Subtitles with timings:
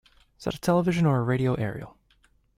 [0.39, 1.95] Is that a television or a radio aerial?